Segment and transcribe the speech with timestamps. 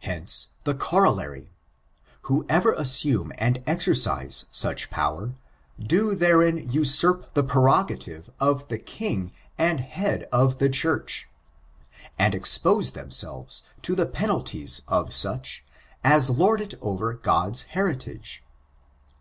[0.00, 1.52] Hence, the Corollary:
[2.22, 5.36] Who ever assume and exercise sudi power,
[5.80, 11.28] do therein usurp the prerogative of the King and Head oS the Church,
[12.18, 15.64] and expose themselves to the penalties of such
[16.02, 18.42] as lord it over God's heritage.